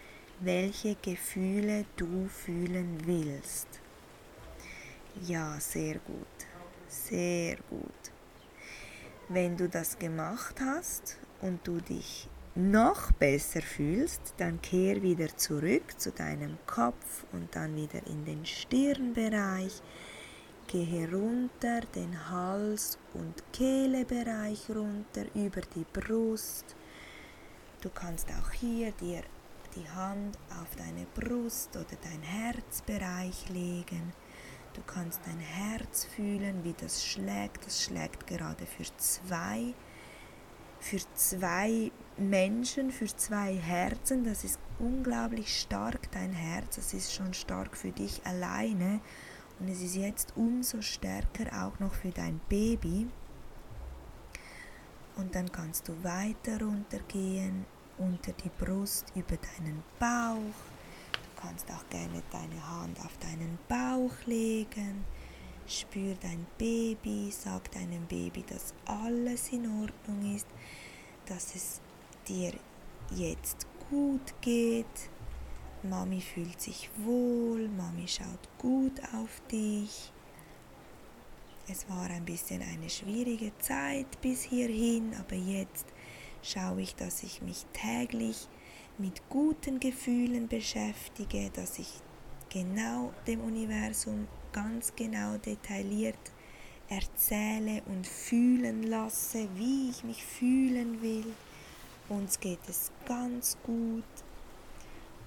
welche 0.41 0.95
Gefühle 0.97 1.85
du 1.97 2.29
fühlen 2.29 2.99
willst. 3.05 3.67
Ja, 5.23 5.59
sehr 5.59 5.99
gut. 5.99 6.27
Sehr 6.89 7.57
gut. 7.69 7.91
Wenn 9.29 9.57
du 9.57 9.69
das 9.69 9.99
gemacht 9.99 10.61
hast 10.61 11.19
und 11.41 11.67
du 11.67 11.81
dich 11.81 12.29
noch 12.57 13.13
besser 13.13 13.61
fühlst, 13.61 14.35
dann 14.39 14.61
kehr 14.63 15.03
wieder 15.03 15.37
zurück 15.37 16.01
zu 16.01 16.11
deinem 16.11 16.57
Kopf 16.67 17.25
und 17.33 17.55
dann 17.55 17.77
wieder 17.77 18.07
in 18.07 18.25
den 18.25 18.47
Stirnbereich. 18.47 19.83
Gehe 20.67 21.13
runter 21.13 21.83
den 21.95 22.31
Hals- 22.31 22.99
und 23.15 23.45
Kehlebereich 23.53 24.71
runter 24.71 25.27
über 25.35 25.61
die 25.61 25.85
Brust. 25.93 26.75
Du 27.83 27.91
kannst 27.91 28.29
auch 28.31 28.51
hier 28.51 28.91
dir 28.93 29.23
die 29.77 29.89
Hand 29.91 30.39
auf 30.61 30.75
deine 30.77 31.07
Brust 31.15 31.77
oder 31.77 31.97
dein 32.03 32.23
Herzbereich 32.23 33.51
legen. 33.51 34.13
Du 34.73 34.81
kannst 34.87 35.21
dein 35.27 35.39
Herz 35.39 36.05
fühlen, 36.05 36.65
wie 36.65 36.75
das 36.75 37.05
schlägt. 37.05 37.67
Das 37.67 37.83
schlägt 37.85 38.27
gerade 38.27 38.67
für 38.67 38.85
zwei, 38.97 39.75
für 40.81 41.01
zwei 41.15 41.93
Menschen, 42.19 42.91
für 42.91 43.07
zwei 43.07 43.55
Herzen. 43.55 44.25
Das 44.25 44.45
ist 44.45 44.59
unglaublich 44.79 45.61
stark, 45.61 46.11
dein 46.13 46.33
Herz. 46.33 46.77
Das 46.77 46.95
ist 46.95 47.13
schon 47.13 47.35
stark 47.35 47.77
für 47.77 47.93
dich 47.93 48.25
alleine. 48.25 49.01
Und 49.59 49.69
es 49.69 49.83
ist 49.83 49.97
jetzt 49.97 50.33
umso 50.37 50.83
stärker 50.83 51.65
auch 51.65 51.79
noch 51.79 51.95
für 51.95 52.11
dein 52.11 52.41
Baby. 52.49 53.09
Und 55.17 55.35
dann 55.35 55.51
kannst 55.51 55.89
du 55.89 55.95
weiter 56.05 56.61
runtergehen 56.61 57.65
unter 57.99 58.33
die 58.33 58.51
Brust, 58.51 59.07
über 59.15 59.37
deinen 59.37 59.83
Bauch, 59.99 60.55
kannst 61.41 61.71
auch 61.71 61.89
gerne 61.89 62.23
deine 62.31 62.69
Hand 62.69 62.99
auf 63.01 63.17
deinen 63.19 63.59
Bauch 63.69 64.15
legen. 64.27 65.05
Spür 65.67 66.15
dein 66.21 66.47
Baby, 66.59 67.33
sag 67.33 67.71
deinem 67.73 68.07
Baby, 68.07 68.45
dass 68.49 68.75
alles 68.85 69.49
in 69.53 69.67
Ordnung 69.81 70.35
ist, 70.35 70.47
dass 71.27 71.55
es 71.55 71.81
dir 72.29 72.53
jetzt 73.15 73.67
gut 73.91 74.35
geht. 74.41 75.11
Mami 75.83 76.21
fühlt 76.21 76.61
sich 76.61 76.91
wohl, 77.05 77.69
Mami 77.69 78.09
schaut 78.09 78.49
gut 78.59 79.01
auf 79.15 79.41
dich. 79.51 80.13
Es 81.69 81.89
war 81.89 82.09
ein 82.11 82.25
bisschen 82.25 82.63
eine 82.63 82.89
schwierige 82.89 83.57
Zeit 83.59 84.21
bis 84.21 84.43
hierhin, 84.43 85.15
aber 85.19 85.35
jetzt 85.35 85.87
schaue 86.43 86.83
ich, 86.83 86.95
dass 86.95 87.23
ich 87.23 87.43
mich 87.43 87.67
täglich 87.73 88.49
mit 88.99 89.29
guten 89.29 89.81
Gefühlen 89.81 90.49
beschäftige, 90.49 91.51
dass 91.51 91.79
ich 91.79 92.01
genau 92.49 93.13
dem 93.27 93.41
Universum 93.41 94.29
ganz 94.53 94.95
genau 94.95 95.37
detailliert 95.39 96.33
erzähle 96.89 97.83
und 97.87 98.07
fühlen 98.07 98.85
lasse, 98.85 99.49
wie 99.57 99.91
ich 99.91 100.05
mich 100.05 100.25
fühlen 100.25 101.03
will. 101.03 101.27
Uns 102.09 102.39
geht 102.39 102.61
es 102.69 102.93
ganz 103.05 103.57
gut. 103.65 104.05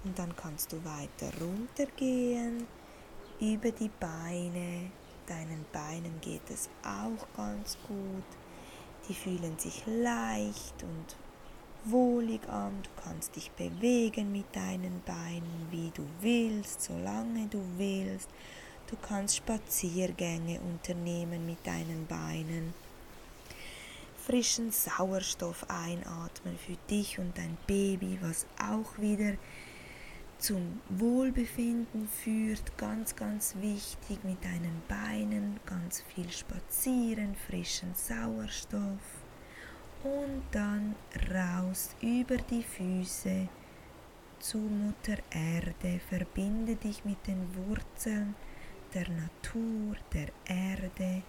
Und 0.04 0.18
dann 0.18 0.36
kannst 0.36 0.72
du 0.72 0.78
weiter 0.86 1.32
runtergehen 1.42 2.66
über 3.42 3.72
die 3.72 3.92
Beine. 4.00 4.92
Deinen 5.28 5.66
Beinen 5.74 6.22
geht 6.22 6.50
es 6.50 6.70
auch 6.84 7.28
ganz 7.36 7.78
gut. 7.88 8.24
Die 9.08 9.14
fühlen 9.14 9.58
sich 9.58 9.84
leicht 9.86 10.84
und 10.84 11.16
wohlig 11.86 12.48
an, 12.50 12.82
du 12.84 12.90
kannst 13.04 13.36
dich 13.36 13.52
bewegen 13.52 14.32
mit 14.32 14.56
deinen 14.56 15.02
Beinen, 15.06 15.68
wie 15.72 15.92
du 15.94 16.04
willst, 16.22 16.82
solange 16.82 17.48
du 17.48 17.62
willst. 17.78 18.30
Du 18.90 18.96
kannst 19.02 19.38
Spaziergänge 19.38 20.60
unternehmen 20.62 21.46
mit 21.46 21.66
deinen 21.66 22.08
Beinen. 22.08 22.74
Frischen 24.30 24.72
Sauerstoff 24.72 25.66
einatmen 25.72 26.56
für 26.60 26.78
dich 26.88 27.18
und 27.18 27.36
dein 27.36 27.58
Baby, 27.66 28.20
was 28.22 28.46
auch 28.62 29.00
wieder 29.00 29.34
zum 30.38 30.82
Wohlbefinden 30.88 32.08
führt. 32.08 32.78
Ganz, 32.78 33.16
ganz 33.16 33.56
wichtig 33.60 34.24
mit 34.24 34.46
deinen 34.46 34.84
Beinen, 34.88 35.60
ganz 35.66 36.04
viel 36.14 36.30
spazieren, 36.30 37.36
frischen 37.48 37.96
Sauerstoff 37.96 39.02
und 40.04 40.44
dann 40.52 40.94
raus 41.34 41.96
über 42.00 42.38
die 42.38 42.62
Füße 42.62 43.50
zu 44.38 44.60
Mutter 44.60 45.18
Erde. 45.32 46.00
Verbinde 46.08 46.76
dich 46.76 47.04
mit 47.04 47.26
den 47.26 47.48
Wurzeln 47.56 48.36
der 48.94 49.10
Natur, 49.10 49.96
der 50.14 50.28
Erde. 50.46 51.24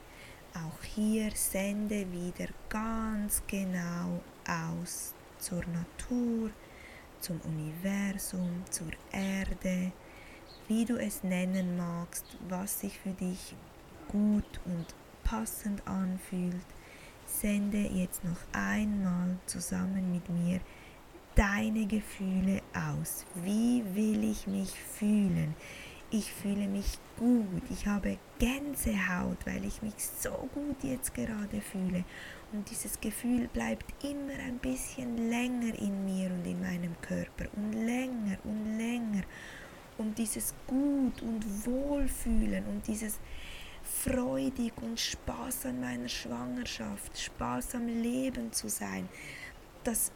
Auch 0.54 0.84
hier 0.84 1.30
sende 1.32 2.10
wieder 2.10 2.48
ganz 2.68 3.42
genau 3.46 4.20
aus 4.48 5.14
zur 5.38 5.62
Natur, 5.66 6.50
zum 7.20 7.40
Universum, 7.42 8.64
zur 8.70 8.90
Erde, 9.12 9.92
wie 10.68 10.84
du 10.84 10.96
es 10.96 11.22
nennen 11.22 11.76
magst, 11.76 12.24
was 12.48 12.80
sich 12.80 12.98
für 12.98 13.12
dich 13.12 13.54
gut 14.08 14.60
und 14.64 14.86
passend 15.24 15.86
anfühlt 15.86 16.66
sende 17.30 17.78
jetzt 17.78 18.24
noch 18.24 18.40
einmal 18.52 19.36
zusammen 19.46 20.12
mit 20.12 20.28
mir 20.28 20.60
deine 21.34 21.86
Gefühle 21.86 22.60
aus. 22.74 23.24
Wie 23.44 23.82
will 23.94 24.24
ich 24.30 24.46
mich 24.46 24.72
fühlen? 24.72 25.54
Ich 26.10 26.32
fühle 26.32 26.66
mich 26.66 26.98
gut, 27.18 27.62
ich 27.70 27.86
habe 27.86 28.18
Gänsehaut, 28.38 29.38
weil 29.46 29.64
ich 29.64 29.80
mich 29.82 29.94
so 29.98 30.48
gut 30.52 30.82
jetzt 30.82 31.14
gerade 31.14 31.60
fühle. 31.60 32.04
Und 32.52 32.68
dieses 32.68 33.00
Gefühl 33.00 33.48
bleibt 33.52 33.84
immer 34.04 34.32
ein 34.44 34.58
bisschen 34.58 35.30
länger 35.30 35.72
in 35.78 36.04
mir 36.04 36.30
und 36.30 36.44
in 36.44 36.60
meinem 36.60 37.00
Körper 37.00 37.46
und 37.54 37.72
länger 37.72 38.38
und 38.42 38.76
länger. 38.76 39.22
Und 39.98 40.18
dieses 40.18 40.54
Gut 40.66 41.22
und 41.22 41.66
Wohlfühlen 41.66 42.64
und 42.64 42.86
dieses 42.88 43.20
freudig 43.84 44.72
und 44.82 44.98
Spaß 44.98 45.66
an 45.66 45.80
meiner 45.80 46.08
Schwangerschaft, 46.08 47.18
Spaß 47.18 47.76
am 47.76 47.86
Leben 47.86 48.52
zu 48.52 48.68
sein, 48.68 49.08
das 49.84 50.10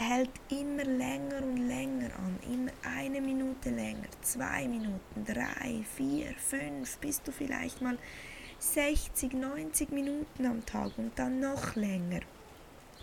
hält 0.00 0.30
immer 0.48 0.84
länger 0.84 1.42
und 1.42 1.68
länger 1.68 2.10
an, 2.16 2.38
immer 2.50 2.72
eine 2.96 3.20
Minute 3.20 3.68
länger, 3.68 4.08
zwei 4.22 4.66
Minuten, 4.66 5.24
drei, 5.26 5.84
vier, 5.94 6.34
fünf, 6.38 6.96
bis 6.98 7.22
du 7.22 7.30
vielleicht 7.30 7.82
mal 7.82 7.98
60, 8.58 9.34
90 9.34 9.92
Minuten 9.92 10.46
am 10.46 10.64
Tag 10.64 10.96
und 10.96 11.18
dann 11.18 11.40
noch 11.40 11.76
länger 11.76 12.20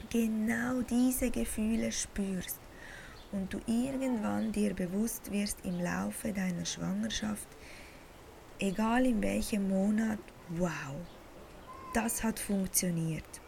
genau 0.09 0.81
diese 0.81 1.29
Gefühle 1.29 1.91
spürst 1.91 2.59
und 3.31 3.53
du 3.53 3.59
irgendwann 3.67 4.51
dir 4.51 4.73
bewusst 4.73 5.31
wirst 5.31 5.59
im 5.65 5.79
Laufe 5.79 6.33
deiner 6.33 6.65
Schwangerschaft, 6.65 7.47
egal 8.59 9.05
in 9.05 9.21
welchem 9.21 9.69
Monat, 9.69 10.19
wow, 10.49 10.95
das 11.93 12.23
hat 12.23 12.39
funktioniert. 12.39 13.41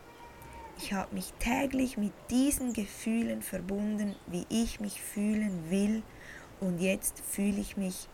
Ich 0.82 0.94
habe 0.94 1.14
mich 1.14 1.34
täglich 1.40 1.98
mit 1.98 2.14
diesen 2.30 2.72
Gefühlen 2.72 3.42
verbunden, 3.42 4.16
wie 4.28 4.46
ich 4.48 4.80
mich 4.80 5.02
fühlen 5.02 5.70
will 5.70 6.04
und 6.62 6.80
jetzt 6.80 7.20
fühle 7.20 7.60
ich 7.60 7.76
mich 7.76 8.08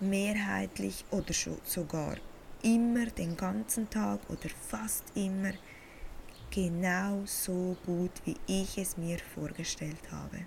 mehrheitlich 0.00 1.04
oder 1.12 1.32
sogar 1.62 2.16
immer 2.64 3.06
den 3.06 3.36
ganzen 3.36 3.88
Tag 3.88 4.18
oder 4.28 4.48
fast 4.48 5.04
immer 5.14 5.52
genau 6.50 7.22
so 7.26 7.76
gut, 7.86 8.10
wie 8.24 8.36
ich 8.48 8.76
es 8.76 8.96
mir 8.96 9.18
vorgestellt 9.20 10.10
habe. 10.10 10.46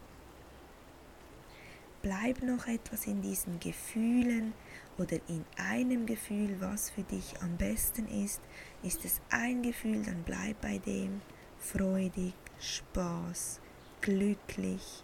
Bleib 2.01 2.41
noch 2.41 2.65
etwas 2.65 3.05
in 3.05 3.21
diesen 3.21 3.59
Gefühlen 3.59 4.53
oder 4.97 5.17
in 5.27 5.45
einem 5.55 6.07
Gefühl, 6.07 6.55
was 6.59 6.89
für 6.89 7.03
dich 7.03 7.39
am 7.41 7.57
besten 7.57 8.07
ist. 8.07 8.41
Ist 8.81 9.05
es 9.05 9.21
ein 9.29 9.61
Gefühl, 9.61 10.01
dann 10.03 10.23
bleib 10.23 10.61
bei 10.61 10.79
dem. 10.79 11.21
Freudig, 11.59 12.33
Spaß, 12.59 13.59
glücklich, 14.01 15.03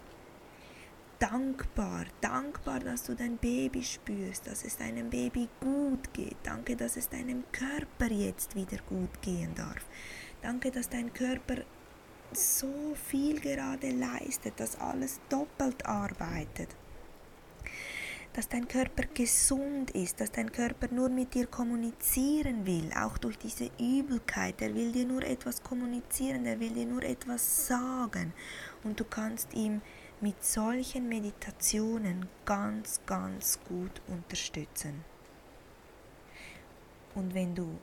dankbar, 1.20 2.06
dankbar, 2.20 2.80
dass 2.80 3.04
du 3.04 3.14
dein 3.14 3.36
Baby 3.36 3.84
spürst, 3.84 4.48
dass 4.48 4.64
es 4.64 4.76
deinem 4.76 5.08
Baby 5.08 5.48
gut 5.60 6.12
geht. 6.12 6.36
Danke, 6.42 6.74
dass 6.74 6.96
es 6.96 7.08
deinem 7.08 7.44
Körper 7.52 8.12
jetzt 8.12 8.56
wieder 8.56 8.78
gut 8.88 9.22
gehen 9.22 9.54
darf. 9.54 9.86
Danke, 10.42 10.72
dass 10.72 10.88
dein 10.88 11.12
Körper 11.12 11.62
so 12.32 12.96
viel 12.96 13.40
gerade 13.40 13.90
leistet, 13.92 14.58
dass 14.58 14.80
alles 14.80 15.20
doppelt 15.28 15.86
arbeitet 15.86 16.74
dass 18.38 18.48
dein 18.48 18.68
Körper 18.68 19.02
gesund 19.14 19.90
ist, 19.90 20.20
dass 20.20 20.30
dein 20.30 20.52
Körper 20.52 20.86
nur 20.94 21.08
mit 21.08 21.34
dir 21.34 21.48
kommunizieren 21.48 22.64
will, 22.66 22.88
auch 22.96 23.18
durch 23.18 23.36
diese 23.36 23.68
Übelkeit. 23.80 24.62
Er 24.62 24.76
will 24.76 24.92
dir 24.92 25.06
nur 25.06 25.24
etwas 25.24 25.60
kommunizieren, 25.60 26.46
er 26.46 26.60
will 26.60 26.70
dir 26.70 26.86
nur 26.86 27.02
etwas 27.02 27.66
sagen. 27.66 28.32
Und 28.84 29.00
du 29.00 29.04
kannst 29.04 29.54
ihm 29.54 29.80
mit 30.20 30.44
solchen 30.44 31.08
Meditationen 31.08 32.28
ganz, 32.44 33.00
ganz 33.06 33.58
gut 33.66 34.00
unterstützen. 34.06 35.04
Und 37.16 37.34
wenn 37.34 37.56
du 37.56 37.76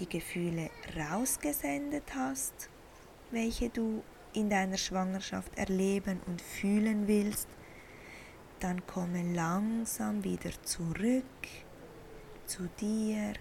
die 0.00 0.06
Gefühle 0.06 0.68
rausgesendet 0.98 2.14
hast, 2.14 2.68
welche 3.30 3.70
du 3.70 4.02
in 4.34 4.50
deiner 4.50 4.76
Schwangerschaft 4.76 5.56
erleben 5.56 6.20
und 6.26 6.42
fühlen 6.42 7.08
willst, 7.08 7.48
dann 8.64 8.86
komme 8.86 9.34
langsam 9.34 10.24
wieder 10.24 10.50
zurück 10.62 11.24
zu 12.46 12.66
dir. 12.80 13.34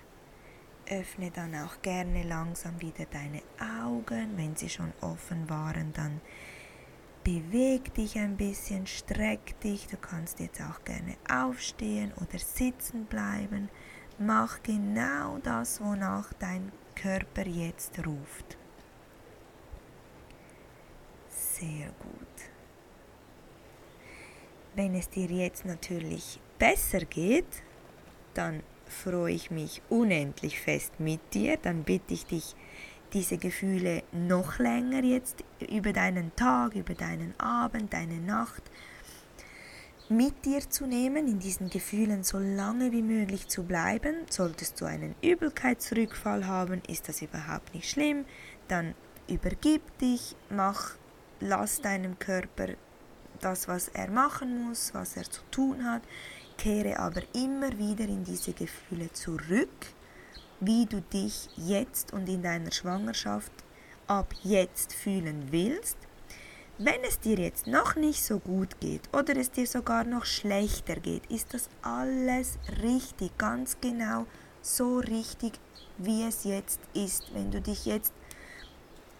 Öffne 0.89 1.31
dann 1.31 1.55
auch 1.55 1.81
gerne 1.81 2.23
langsam 2.23 2.81
wieder 2.81 3.05
deine 3.05 3.41
Augen. 3.57 4.35
Wenn 4.35 4.57
sie 4.57 4.67
schon 4.67 4.91
offen 4.99 5.49
waren, 5.49 5.93
dann 5.93 6.19
beweg 7.23 7.93
dich 7.93 8.17
ein 8.17 8.35
bisschen, 8.35 8.85
streck 8.85 9.57
dich. 9.61 9.87
Du 9.87 9.95
kannst 9.95 10.41
jetzt 10.41 10.59
auch 10.59 10.83
gerne 10.83 11.15
aufstehen 11.31 12.11
oder 12.19 12.37
sitzen 12.37 13.05
bleiben. 13.05 13.69
Mach 14.19 14.61
genau 14.61 15.37
das, 15.37 15.79
wonach 15.79 16.33
dein 16.33 16.73
Körper 16.95 17.47
jetzt 17.47 17.97
ruft. 18.05 18.57
Sehr 21.29 21.87
gut. 21.99 22.52
Wenn 24.75 24.95
es 24.95 25.09
dir 25.09 25.27
jetzt 25.27 25.65
natürlich 25.65 26.39
besser 26.57 27.01
geht, 27.01 27.61
dann 28.33 28.63
freue 28.87 29.33
ich 29.33 29.51
mich 29.51 29.81
unendlich 29.89 30.59
fest 30.59 30.99
mit 30.99 31.19
dir. 31.33 31.57
Dann 31.57 31.83
bitte 31.83 32.13
ich 32.13 32.25
dich, 32.25 32.55
diese 33.13 33.37
Gefühle 33.37 34.01
noch 34.11 34.57
länger 34.57 35.03
jetzt 35.03 35.43
über 35.69 35.93
deinen 35.93 36.35
Tag, 36.35 36.73
über 36.73 36.95
deinen 36.95 37.39
Abend, 37.39 37.93
deine 37.93 38.19
Nacht 38.19 38.63
mit 40.09 40.45
dir 40.45 40.67
zu 40.67 40.87
nehmen, 40.87 41.27
in 41.27 41.39
diesen 41.39 41.69
Gefühlen 41.69 42.23
so 42.23 42.39
lange 42.39 42.91
wie 42.91 43.03
möglich 43.03 43.47
zu 43.47 43.63
bleiben. 43.63 44.15
Solltest 44.29 44.81
du 44.81 44.85
einen 44.85 45.13
Übelkeitsrückfall 45.21 46.47
haben, 46.47 46.81
ist 46.87 47.07
das 47.07 47.21
überhaupt 47.21 47.73
nicht 47.75 47.89
schlimm. 47.89 48.25
Dann 48.67 48.95
übergib 49.27 49.81
dich, 49.99 50.35
mach, 50.49 50.95
lass 51.39 51.81
deinem 51.81 52.17
Körper 52.17 52.69
das, 53.43 53.67
was 53.67 53.89
er 53.89 54.09
machen 54.09 54.67
muss, 54.67 54.93
was 54.93 55.17
er 55.17 55.23
zu 55.23 55.41
tun 55.51 55.83
hat, 55.85 56.01
kehre 56.57 56.99
aber 56.99 57.21
immer 57.33 57.77
wieder 57.77 58.05
in 58.05 58.23
diese 58.23 58.53
Gefühle 58.53 59.11
zurück, 59.11 59.87
wie 60.59 60.85
du 60.85 61.01
dich 61.01 61.49
jetzt 61.57 62.13
und 62.13 62.27
in 62.29 62.41
deiner 62.41 62.71
Schwangerschaft 62.71 63.51
ab 64.07 64.33
jetzt 64.43 64.93
fühlen 64.93 65.47
willst. 65.51 65.97
Wenn 66.77 67.03
es 67.07 67.19
dir 67.19 67.37
jetzt 67.37 67.67
noch 67.67 67.95
nicht 67.95 68.23
so 68.23 68.39
gut 68.39 68.79
geht 68.79 69.01
oder 69.13 69.37
es 69.37 69.51
dir 69.51 69.67
sogar 69.67 70.03
noch 70.05 70.25
schlechter 70.25 70.95
geht, 70.95 71.25
ist 71.29 71.53
das 71.53 71.69
alles 71.81 72.57
richtig, 72.81 73.37
ganz 73.37 73.77
genau 73.79 74.25
so 74.61 74.97
richtig, 74.97 75.53
wie 75.97 76.23
es 76.23 76.45
jetzt 76.45 76.79
ist. 76.93 77.33
Wenn 77.33 77.51
du 77.51 77.61
dich 77.61 77.85
jetzt 77.85 78.13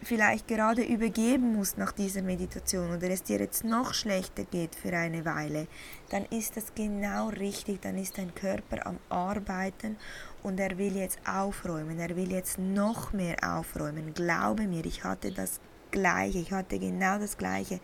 vielleicht 0.04 0.48
gerade 0.48 0.82
übergeben 0.82 1.54
musst 1.54 1.78
nach 1.78 1.92
dieser 1.92 2.22
Meditation 2.22 2.94
oder 2.94 3.10
es 3.10 3.22
dir 3.22 3.38
jetzt 3.38 3.64
noch 3.64 3.94
schlechter 3.94 4.44
geht 4.44 4.74
für 4.74 4.96
eine 4.96 5.24
Weile, 5.24 5.66
dann 6.10 6.24
ist 6.26 6.56
das 6.56 6.74
genau 6.74 7.28
richtig, 7.28 7.82
dann 7.82 7.98
ist 7.98 8.18
dein 8.18 8.34
Körper 8.34 8.86
am 8.86 8.98
Arbeiten 9.08 9.96
und 10.42 10.60
er 10.60 10.78
will 10.78 10.96
jetzt 10.96 11.18
aufräumen, 11.26 11.98
er 11.98 12.16
will 12.16 12.30
jetzt 12.30 12.58
noch 12.58 13.12
mehr 13.12 13.36
aufräumen. 13.42 14.14
Glaube 14.14 14.66
mir, 14.66 14.84
ich 14.84 15.04
hatte 15.04 15.32
das 15.32 15.60
gleiche, 15.90 16.38
ich 16.38 16.52
hatte 16.52 16.78
genau 16.78 17.18
das 17.18 17.38
gleiche. 17.38 17.80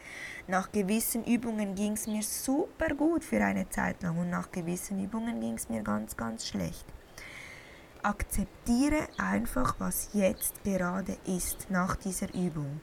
Nach 0.46 0.70
gewissen 0.70 1.24
Übungen 1.24 1.74
ging 1.74 1.92
es 1.92 2.06
mir 2.06 2.22
super 2.22 2.94
gut 2.94 3.24
für 3.24 3.42
eine 3.44 3.68
Zeit 3.68 4.02
lang 4.02 4.18
und 4.18 4.30
nach 4.30 4.50
gewissen 4.50 5.02
Übungen 5.02 5.40
ging 5.40 5.54
es 5.54 5.68
mir 5.68 5.82
ganz, 5.82 6.16
ganz 6.16 6.46
schlecht 6.46 6.84
akzeptiere 8.02 9.08
einfach, 9.18 9.76
was 9.78 10.10
jetzt 10.12 10.62
gerade 10.64 11.16
ist 11.26 11.70
nach 11.70 11.96
dieser 11.96 12.32
Übung. 12.34 12.80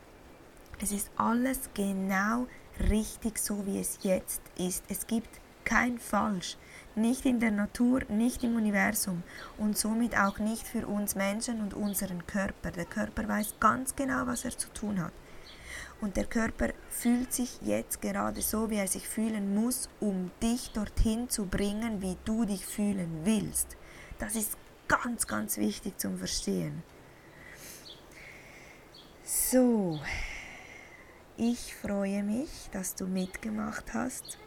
Es 0.80 0.92
ist 0.92 1.10
alles 1.18 1.70
genau 1.74 2.48
richtig 2.90 3.40
so, 3.40 3.66
wie 3.66 3.80
es 3.80 4.00
jetzt 4.04 4.42
ist. 4.58 4.84
Es 4.90 5.08
gibt 5.08 5.30
kein 5.64 6.00
Falsch. 6.00 6.58
Nicht 6.96 7.26
in 7.26 7.40
der 7.40 7.52
Natur, 7.52 8.02
nicht 8.10 8.44
im 8.44 8.56
Universum 8.56 9.24
und 9.58 9.78
somit 9.78 10.18
auch 10.18 10.40
nicht 10.40 10.68
für 10.68 10.88
uns 10.88 11.16
Menschen 11.16 11.62
und 11.62 11.74
unseren 11.74 12.26
Körper. 12.26 12.72
Der 12.72 12.86
Körper 12.86 13.28
weiß 13.28 13.56
ganz 13.60 13.96
genau, 13.96 14.26
was 14.26 14.46
er 14.46 14.58
zu 14.58 14.70
tun 14.70 15.04
hat. 15.04 15.14
Und 16.00 16.16
der 16.16 16.26
Körper 16.26 16.70
fühlt 16.90 17.34
sich 17.34 17.60
jetzt 17.62 18.02
gerade 18.02 18.42
so, 18.42 18.70
wie 18.70 18.78
er 18.78 18.88
sich 18.88 19.08
fühlen 19.08 19.56
muss, 19.56 19.90
um 20.00 20.32
dich 20.42 20.72
dorthin 20.72 21.30
zu 21.30 21.46
bringen, 21.46 22.02
wie 22.02 22.18
du 22.24 22.46
dich 22.46 22.66
fühlen 22.66 23.22
willst. 23.24 23.76
Das 24.20 24.36
ist 24.36 24.58
ganz, 24.88 25.28
ganz 25.28 25.58
wichtig 25.58 25.98
zum 26.00 26.18
Verstehen. 26.18 26.84
So, 29.24 30.00
ich 31.36 31.76
freue 31.76 32.24
mich, 32.24 32.70
dass 32.72 32.96
du 32.96 33.06
mitgemacht 33.06 33.94
hast. 33.94 34.38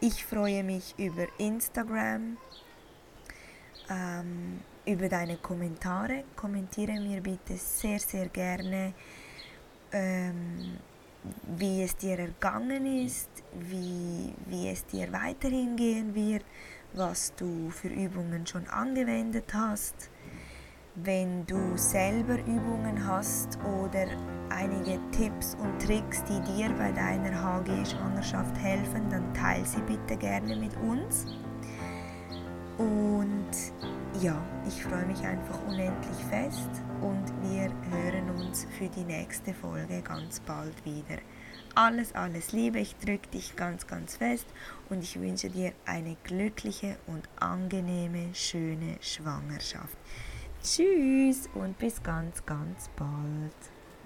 Ich 0.00 0.24
freue 0.24 0.62
mich 0.62 0.94
über 0.98 1.26
Instagram, 1.38 2.36
ähm, 3.90 4.60
über 4.86 5.08
deine 5.08 5.36
Kommentare. 5.36 6.24
Kommentiere 6.36 7.00
mir 7.00 7.20
bitte 7.20 7.56
sehr, 7.56 7.98
sehr 7.98 8.28
gerne, 8.28 8.94
ähm, 9.92 10.78
wie 11.56 11.82
es 11.82 11.96
dir 11.96 12.18
ergangen 12.18 13.04
ist, 13.04 13.30
wie, 13.52 14.34
wie 14.46 14.68
es 14.68 14.84
dir 14.86 15.10
weiterhin 15.12 15.74
gehen 15.76 16.14
wird 16.14 16.44
was 16.94 17.34
du 17.36 17.70
für 17.70 17.88
Übungen 17.88 18.46
schon 18.46 18.66
angewendet 18.68 19.52
hast. 19.52 20.10
Wenn 20.96 21.44
du 21.46 21.76
selber 21.76 22.38
Übungen 22.46 23.04
hast 23.04 23.58
oder 23.82 24.06
einige 24.48 25.00
Tipps 25.10 25.56
und 25.60 25.82
Tricks, 25.82 26.22
die 26.24 26.40
dir 26.52 26.70
bei 26.78 26.92
deiner 26.92 27.32
HG-Schwangerschaft 27.32 28.56
helfen, 28.58 29.10
dann 29.10 29.34
teile 29.34 29.64
sie 29.64 29.80
bitte 29.82 30.16
gerne 30.16 30.54
mit 30.54 30.76
uns. 30.76 31.26
Und 32.78 33.50
ja, 34.22 34.40
ich 34.68 34.84
freue 34.84 35.06
mich 35.06 35.20
einfach 35.24 35.58
unendlich 35.66 36.16
fest 36.30 36.70
und 37.00 37.24
wir 37.42 37.72
hören 37.90 38.30
uns 38.40 38.66
für 38.78 38.88
die 38.88 39.04
nächste 39.04 39.52
Folge 39.52 40.00
ganz 40.02 40.38
bald 40.40 40.84
wieder. 40.84 41.18
Alles, 41.76 42.14
alles 42.14 42.52
Liebe, 42.52 42.78
ich 42.78 42.94
drücke 42.98 43.28
dich 43.30 43.56
ganz, 43.56 43.88
ganz 43.88 44.16
fest 44.16 44.46
und 44.90 45.02
ich 45.02 45.18
wünsche 45.18 45.50
dir 45.50 45.72
eine 45.86 46.16
glückliche 46.22 46.96
und 47.08 47.28
angenehme, 47.34 48.32
schöne 48.32 48.96
Schwangerschaft. 49.00 49.96
Tschüss 50.62 51.48
und 51.52 51.76
bis 51.78 52.00
ganz, 52.00 52.46
ganz 52.46 52.88
bald. 52.94 53.73